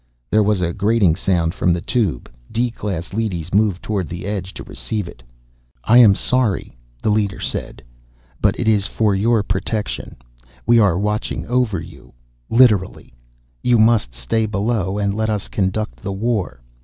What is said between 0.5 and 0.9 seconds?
a